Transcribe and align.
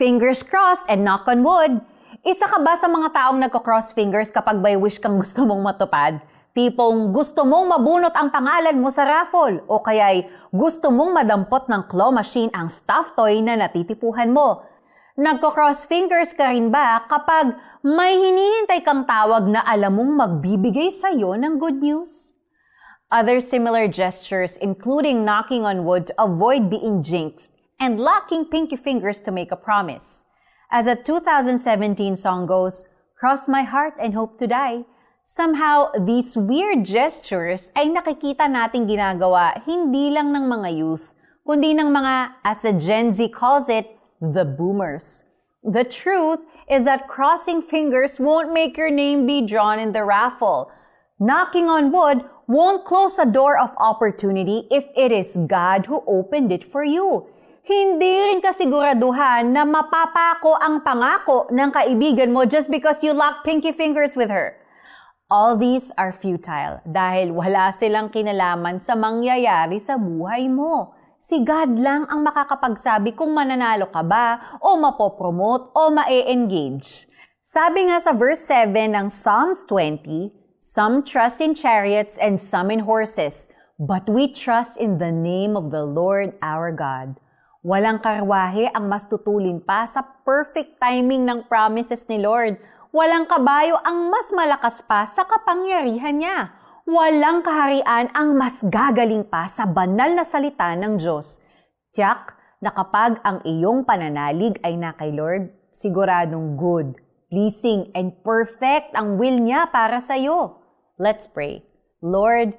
Fingers 0.00 0.40
crossed 0.40 0.88
and 0.88 1.04
knock 1.04 1.28
on 1.28 1.44
wood. 1.44 1.76
Isa 2.24 2.48
ka 2.48 2.56
ba 2.64 2.72
sa 2.72 2.88
mga 2.88 3.12
taong 3.12 3.36
nagko-cross 3.36 3.92
fingers 3.92 4.32
kapag 4.32 4.56
may 4.56 4.72
wish 4.72 4.96
kang 4.96 5.20
gusto 5.20 5.44
mong 5.44 5.60
matupad? 5.60 6.24
Tipong 6.56 7.12
gusto 7.12 7.44
mong 7.44 7.68
mabunot 7.68 8.16
ang 8.16 8.32
pangalan 8.32 8.80
mo 8.80 8.88
sa 8.88 9.04
raffle 9.04 9.60
o 9.68 9.76
kaya'y 9.84 10.24
gusto 10.56 10.88
mong 10.88 11.20
madampot 11.20 11.68
ng 11.68 11.84
claw 11.84 12.08
machine 12.08 12.48
ang 12.56 12.72
stuffed 12.72 13.12
toy 13.12 13.44
na 13.44 13.60
natitipuhan 13.60 14.32
mo. 14.32 14.64
Nagko-cross 15.20 15.84
fingers 15.84 16.32
ka 16.32 16.48
rin 16.48 16.72
ba 16.72 17.04
kapag 17.04 17.52
may 17.84 18.16
hinihintay 18.16 18.80
kang 18.80 19.04
tawag 19.04 19.52
na 19.52 19.60
alam 19.68 20.00
mong 20.00 20.12
magbibigay 20.16 20.88
sa'yo 20.88 21.36
ng 21.36 21.60
good 21.60 21.76
news? 21.76 22.32
Other 23.12 23.44
similar 23.44 23.84
gestures 23.84 24.56
including 24.64 25.28
knocking 25.28 25.68
on 25.68 25.84
wood 25.84 26.08
to 26.08 26.16
avoid 26.16 26.72
being 26.72 27.04
jinxed 27.04 27.59
and 27.80 27.98
locking 27.98 28.44
pinky 28.44 28.76
fingers 28.76 29.20
to 29.22 29.32
make 29.32 29.50
a 29.50 29.56
promise. 29.56 30.26
As 30.70 30.86
a 30.86 30.94
2017 30.94 32.14
song 32.14 32.46
goes, 32.46 32.88
Cross 33.18 33.48
my 33.48 33.64
heart 33.64 33.94
and 33.98 34.14
hope 34.14 34.38
to 34.38 34.46
die. 34.46 34.84
Somehow, 35.24 35.92
these 35.98 36.36
weird 36.36 36.84
gestures 36.84 37.72
ay 37.76 37.88
nakikita 37.88 38.48
nating 38.48 38.88
ginagawa 38.88 39.64
hindi 39.64 40.12
lang 40.12 40.32
ng 40.32 40.44
mga 40.48 40.76
youth, 40.76 41.12
kundi 41.44 41.76
ng 41.76 41.88
mga, 41.88 42.40
as 42.44 42.64
a 42.64 42.72
Gen 42.72 43.12
Z 43.12 43.28
calls 43.32 43.68
it, 43.68 43.96
the 44.20 44.44
boomers. 44.44 45.28
The 45.64 45.84
truth 45.84 46.40
is 46.68 46.84
that 46.84 47.08
crossing 47.08 47.60
fingers 47.60 48.20
won't 48.20 48.52
make 48.52 48.76
your 48.76 48.90
name 48.90 49.26
be 49.26 49.44
drawn 49.44 49.76
in 49.76 49.92
the 49.92 50.04
raffle. 50.04 50.72
Knocking 51.20 51.68
on 51.68 51.92
wood 51.92 52.24
won't 52.48 52.88
close 52.88 53.20
a 53.20 53.28
door 53.28 53.60
of 53.60 53.76
opportunity 53.76 54.64
if 54.72 54.88
it 54.96 55.12
is 55.12 55.36
God 55.44 55.86
who 55.86 56.00
opened 56.08 56.52
it 56.52 56.64
for 56.64 56.84
you 56.84 57.28
hindi 57.60 58.14
rin 58.32 58.40
kasiguraduhan 58.40 59.52
na 59.52 59.68
mapapako 59.68 60.56
ang 60.56 60.80
pangako 60.80 61.44
ng 61.52 61.68
kaibigan 61.68 62.32
mo 62.32 62.48
just 62.48 62.72
because 62.72 63.04
you 63.04 63.12
lock 63.12 63.44
pinky 63.44 63.68
fingers 63.68 64.16
with 64.16 64.32
her. 64.32 64.56
All 65.28 65.60
these 65.60 65.92
are 65.94 66.10
futile 66.10 66.80
dahil 66.88 67.36
wala 67.36 67.68
silang 67.70 68.08
kinalaman 68.08 68.80
sa 68.80 68.96
mangyayari 68.96 69.76
sa 69.76 70.00
buhay 70.00 70.48
mo. 70.48 70.96
Si 71.20 71.44
God 71.44 71.76
lang 71.76 72.08
ang 72.08 72.24
makakapagsabi 72.24 73.12
kung 73.12 73.36
mananalo 73.36 73.92
ka 73.92 74.00
ba 74.00 74.58
o 74.64 74.80
mapopromote 74.80 75.70
o 75.76 75.92
ma-engage. 75.92 77.06
Sabi 77.44 77.92
nga 77.92 78.00
sa 78.00 78.16
verse 78.16 78.40
7 78.48 78.72
ng 78.96 79.06
Psalms 79.12 79.68
20, 79.68 80.32
Some 80.64 81.04
trust 81.04 81.44
in 81.44 81.52
chariots 81.52 82.16
and 82.16 82.40
some 82.40 82.72
in 82.72 82.88
horses, 82.88 83.52
but 83.76 84.08
we 84.08 84.32
trust 84.32 84.80
in 84.80 84.96
the 84.96 85.12
name 85.12 85.60
of 85.60 85.68
the 85.68 85.84
Lord 85.84 86.36
our 86.40 86.72
God. 86.72 87.20
Walang 87.60 88.00
karwahe 88.00 88.72
ang 88.72 88.88
mas 88.88 89.04
tutulin 89.04 89.60
pa 89.60 89.84
sa 89.84 90.00
perfect 90.24 90.80
timing 90.80 91.28
ng 91.28 91.44
promises 91.44 92.08
ni 92.08 92.16
Lord. 92.16 92.56
Walang 92.88 93.28
kabayo 93.28 93.76
ang 93.84 94.08
mas 94.08 94.32
malakas 94.32 94.80
pa 94.88 95.04
sa 95.04 95.28
kapangyarihan 95.28 96.16
niya. 96.16 96.56
Walang 96.88 97.44
kaharian 97.44 98.08
ang 98.16 98.32
mas 98.32 98.64
gagaling 98.64 99.28
pa 99.28 99.44
sa 99.44 99.68
banal 99.68 100.16
na 100.16 100.24
salita 100.24 100.72
ng 100.72 100.96
Diyos. 100.96 101.44
Tiyak 101.92 102.32
na 102.64 102.72
kapag 102.72 103.20
ang 103.20 103.44
iyong 103.44 103.84
pananalig 103.84 104.56
ay 104.64 104.80
na 104.80 104.96
kay 104.96 105.12
Lord, 105.12 105.52
siguradong 105.68 106.56
good, 106.56 106.96
pleasing, 107.28 107.92
and 107.92 108.16
perfect 108.24 108.96
ang 108.96 109.20
will 109.20 109.36
niya 109.36 109.68
para 109.68 110.00
sa 110.00 110.16
iyo. 110.16 110.64
Let's 110.96 111.28
pray. 111.28 111.60
Lord, 112.00 112.56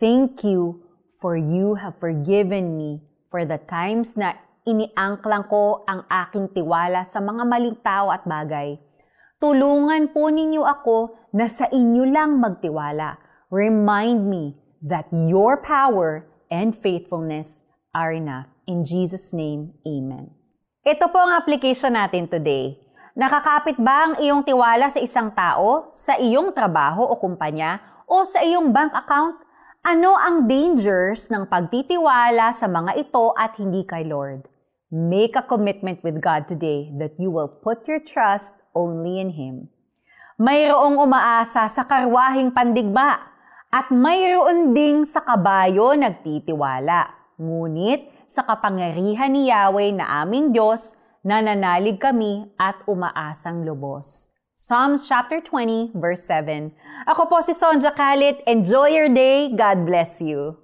thank 0.00 0.40
you 0.40 0.88
for 1.20 1.36
you 1.36 1.76
have 1.76 2.00
forgiven 2.00 2.80
me 2.80 3.07
for 3.28 3.44
the 3.44 3.60
times 3.68 4.16
na 4.16 4.36
iniangklang 4.68 5.48
ko 5.48 5.84
ang 5.88 6.04
aking 6.08 6.52
tiwala 6.52 7.04
sa 7.04 7.20
mga 7.24 7.42
maling 7.48 7.78
tao 7.80 8.12
at 8.12 8.24
bagay. 8.28 8.76
Tulungan 9.38 10.10
po 10.10 10.28
ninyo 10.28 10.66
ako 10.66 11.14
na 11.32 11.46
sa 11.46 11.70
inyo 11.70 12.04
lang 12.10 12.42
magtiwala. 12.42 13.22
Remind 13.48 14.26
me 14.26 14.58
that 14.82 15.08
your 15.14 15.62
power 15.62 16.26
and 16.50 16.74
faithfulness 16.74 17.64
are 17.94 18.10
enough. 18.10 18.50
In 18.68 18.84
Jesus' 18.84 19.32
name, 19.32 19.78
Amen. 19.86 20.34
Ito 20.84 21.08
po 21.08 21.22
ang 21.22 21.38
application 21.38 21.96
natin 21.96 22.28
today. 22.28 22.76
Nakakapit 23.18 23.80
ba 23.82 24.10
ang 24.10 24.14
iyong 24.22 24.46
tiwala 24.46 24.86
sa 24.92 25.02
isang 25.02 25.34
tao, 25.34 25.90
sa 25.90 26.14
iyong 26.20 26.54
trabaho 26.54 27.02
o 27.02 27.18
kumpanya, 27.18 27.82
o 28.06 28.22
sa 28.22 28.40
iyong 28.46 28.70
bank 28.70 28.94
account? 28.94 29.47
Ano 29.88 30.20
ang 30.20 30.44
dangers 30.44 31.32
ng 31.32 31.48
pagtitiwala 31.48 32.52
sa 32.52 32.68
mga 32.68 32.92
ito 33.00 33.32
at 33.32 33.56
hindi 33.56 33.88
kay 33.88 34.04
Lord? 34.04 34.44
Make 34.92 35.40
a 35.40 35.48
commitment 35.48 36.04
with 36.04 36.20
God 36.20 36.44
today 36.44 36.92
that 37.00 37.16
you 37.16 37.32
will 37.32 37.48
put 37.48 37.88
your 37.88 37.96
trust 38.04 38.52
only 38.76 39.16
in 39.16 39.32
Him. 39.32 39.72
Mayroong 40.36 41.00
umaasa 41.00 41.64
sa 41.72 41.88
karwahing 41.88 42.52
pandigma 42.52 43.32
at 43.72 43.88
mayroon 43.88 44.76
ding 44.76 45.08
sa 45.08 45.24
kabayo 45.24 45.96
nagtitiwala. 45.96 47.32
Ngunit 47.40 48.28
sa 48.28 48.44
kapangyarihan 48.44 49.32
ni 49.32 49.48
Yahweh 49.48 49.96
na 49.96 50.20
aming 50.20 50.52
Diyos, 50.52 51.00
nananalig 51.24 51.96
kami 51.96 52.44
at 52.60 52.76
umaasang 52.84 53.64
lubos. 53.64 54.28
Psalms 54.58 55.06
chapter 55.06 55.38
20, 55.38 55.94
verse 55.94 56.26
7. 56.26 56.74
Ako 57.06 57.30
po 57.30 57.38
si 57.46 57.54
Sonja 57.54 57.94
Kalit. 57.94 58.42
Enjoy 58.42 58.90
your 58.90 59.06
day. 59.06 59.54
God 59.54 59.86
bless 59.86 60.18
you. 60.18 60.58